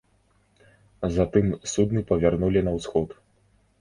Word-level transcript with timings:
Затым 1.17 1.45
судны 1.73 2.01
павярнулі 2.13 2.59
на 2.69 2.75
ўсход. 2.79 3.09